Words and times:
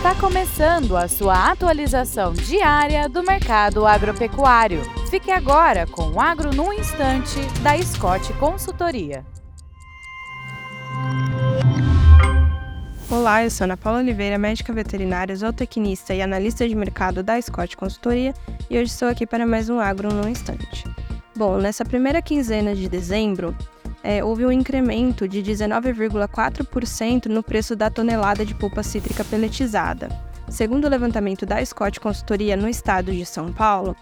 Está 0.00 0.14
começando 0.14 0.96
a 0.96 1.06
sua 1.06 1.50
atualização 1.50 2.32
diária 2.32 3.06
do 3.06 3.22
mercado 3.22 3.86
agropecuário. 3.86 4.80
Fique 5.10 5.30
agora 5.30 5.86
com 5.86 6.12
o 6.12 6.18
Agro 6.18 6.54
no 6.54 6.72
Instante, 6.72 7.38
da 7.62 7.76
Scott 7.82 8.32
Consultoria. 8.38 9.26
Olá, 13.10 13.44
eu 13.44 13.50
sou 13.50 13.66
Ana 13.66 13.76
Paula 13.76 13.98
Oliveira, 13.98 14.38
médica 14.38 14.72
veterinária, 14.72 15.36
zootecnista 15.36 16.14
e 16.14 16.22
analista 16.22 16.66
de 16.66 16.74
mercado 16.74 17.22
da 17.22 17.38
Scott 17.38 17.76
Consultoria 17.76 18.32
e 18.70 18.78
hoje 18.78 18.90
estou 18.92 19.06
aqui 19.06 19.26
para 19.26 19.46
mais 19.46 19.68
um 19.68 19.78
Agro 19.78 20.10
no 20.10 20.26
Instante. 20.26 20.82
Bom, 21.36 21.58
nessa 21.58 21.84
primeira 21.84 22.22
quinzena 22.22 22.74
de 22.74 22.88
dezembro, 22.88 23.54
é, 24.02 24.24
houve 24.24 24.44
um 24.44 24.52
incremento 24.52 25.28
de 25.28 25.42
19,4% 25.42 27.26
no 27.26 27.42
preço 27.42 27.76
da 27.76 27.90
tonelada 27.90 28.44
de 28.44 28.54
polpa 28.54 28.82
cítrica 28.82 29.24
peletizada. 29.24 30.08
Segundo 30.48 30.84
o 30.84 30.88
levantamento 30.88 31.46
da 31.46 31.64
Scott 31.64 32.00
Consultoria 32.00 32.56
no 32.56 32.68
estado 32.68 33.12
de 33.12 33.24
São 33.24 33.52
Paulo, 33.52 33.94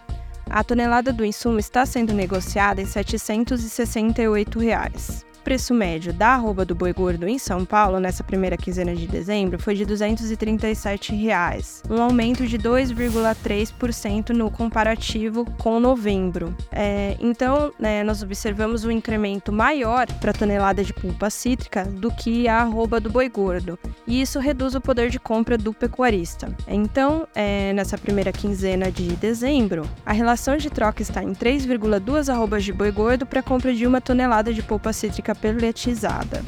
a 0.49 0.63
tonelada 0.63 1.13
do 1.13 1.23
insumo 1.23 1.59
está 1.59 1.85
sendo 1.85 2.13
negociada 2.13 2.81
em 2.81 2.85
768 2.85 4.59
reais 4.59 5.28
preço 5.49 5.73
médio 5.73 6.13
da 6.13 6.27
arroba 6.27 6.63
do 6.63 6.75
boi 6.75 6.93
gordo 6.93 7.27
em 7.27 7.39
São 7.39 7.65
Paulo 7.65 7.99
nessa 7.99 8.23
primeira 8.23 8.55
quinzena 8.55 8.95
de 8.95 9.07
dezembro 9.07 9.57
foi 9.57 9.73
de 9.73 9.83
237 9.83 11.15
reais, 11.15 11.81
um 11.89 11.99
aumento 11.99 12.45
de 12.45 12.55
2,3% 12.59 14.29
no 14.29 14.51
comparativo 14.51 15.45
com 15.57 15.79
novembro. 15.79 16.55
É, 16.71 17.17
então, 17.19 17.73
né, 17.79 18.03
nós 18.03 18.21
observamos 18.21 18.85
um 18.85 18.91
incremento 18.91 19.51
maior 19.51 20.05
para 20.21 20.29
a 20.29 20.33
tonelada 20.35 20.83
de 20.83 20.93
pulpa 20.93 21.31
cítrica 21.31 21.83
do 21.83 22.11
que 22.11 22.47
a 22.47 22.57
arroba 22.57 22.99
do 22.99 23.09
boi 23.09 23.27
gordo, 23.27 23.79
e 24.05 24.21
isso 24.21 24.37
reduz 24.37 24.75
o 24.75 24.81
poder 24.81 25.09
de 25.09 25.19
compra 25.19 25.57
do 25.57 25.73
pecuarista. 25.73 26.55
Então, 26.67 27.27
é, 27.33 27.73
nessa 27.73 27.97
primeira 27.97 28.31
quinzena 28.31 28.91
de 28.91 29.15
dezembro, 29.15 29.81
a 30.05 30.13
relação 30.13 30.57
de 30.57 30.69
troca 30.69 31.01
está 31.01 31.23
em 31.23 31.33
3,2 31.33 32.31
arrobas 32.31 32.63
de 32.63 32.71
boi 32.71 32.91
gordo 32.91 33.25
para 33.25 33.41
compra 33.41 33.73
de 33.73 33.87
uma 33.87 33.99
tonelada 33.99 34.53
de 34.53 34.61
polpa 34.61 34.93
cítrica 34.93 35.38
pelletizada. 35.41 36.43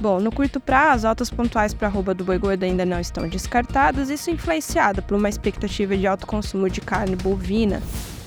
Bom, 0.00 0.20
no 0.20 0.30
curto 0.30 0.60
prazo, 0.60 1.08
altas 1.08 1.30
pontuais 1.30 1.72
para 1.72 1.88
a 1.88 1.90
arroba 1.90 2.12
do 2.12 2.24
boi 2.24 2.38
gordo 2.38 2.64
ainda 2.64 2.84
não 2.84 3.00
estão 3.00 3.26
descartadas, 3.28 4.10
isso 4.10 4.30
influenciado 4.30 5.02
por 5.02 5.16
uma 5.16 5.28
expectativa 5.28 5.96
de 5.96 6.06
alto 6.06 6.26
consumo 6.26 6.68
de 6.68 6.80
carne 6.80 7.16
bovina 7.16 7.80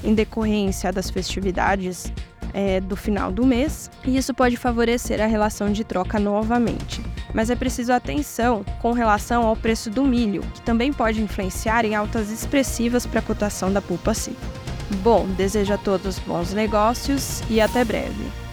em 0.04 0.14
decorrência 0.14 0.92
das 0.92 1.10
festividades 1.10 2.12
é, 2.54 2.80
do 2.80 2.96
final 2.96 3.32
do 3.32 3.46
mês, 3.46 3.92
e 4.06 4.18
isso 4.18 4.34
pode 4.34 4.58
favorecer 4.58 5.22
a 5.22 5.28
relação 5.28 5.72
de 5.72 5.84
troca 5.84 6.20
novamente. 6.20 7.02
Mas 7.34 7.50
é 7.50 7.56
preciso 7.56 7.94
atenção 7.94 8.66
com 8.82 8.92
relação 8.94 9.46
ao 9.46 9.56
preço 9.56 9.90
do 9.92 10.04
milho, 10.04 10.42
que 10.54 10.62
também 10.62 10.92
pode 10.92 11.22
influenciar 11.22 11.86
em 11.86 11.94
altas 11.94 12.32
expressivas 12.32 13.06
para 13.06 13.20
a 13.20 13.24
cotação 13.24 13.72
da 13.72 13.82
pulpa 13.82 14.14
cítrica. 14.14 14.48
Bom, 15.04 15.28
desejo 15.38 15.74
a 15.74 15.78
todos 15.78 16.18
bons 16.20 16.54
negócios 16.54 17.44
e 17.50 17.60
até 17.60 17.84
breve. 17.84 18.47